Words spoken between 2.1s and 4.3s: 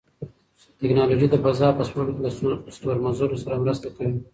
کې له ستورمزلو سره مرسته کوي.